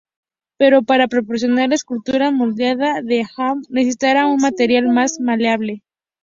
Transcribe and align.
Pero 0.57 0.81
para 0.81 1.07
proporcionar 1.07 1.69
la 1.69 1.75
escultura 1.75 2.31
moldeada 2.31 3.03
de 3.03 3.21
Al 3.21 3.27
Hamra, 3.37 3.67
necesitaron 3.69 4.31
un 4.31 4.37
material 4.41 4.87
más 4.89 5.19
maleable. 5.19 5.83